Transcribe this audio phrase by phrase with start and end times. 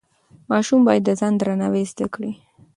[0.49, 2.31] ماشوم باید د ځان درناوی زده کړي.